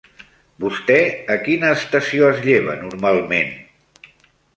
[0.63, 0.95] Vostè
[1.35, 3.53] a quina estació es lleva normalment?